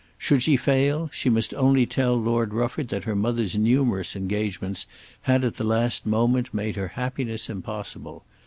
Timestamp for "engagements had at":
4.15-5.57